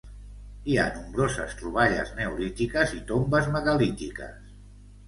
Hi 0.71 0.77
ha 0.77 0.85
nombroses 0.95 1.53
troballes 1.61 2.15
neolítiques 2.23 2.99
i 3.03 3.07
tombes 3.13 3.53
megalítiques. 3.59 4.55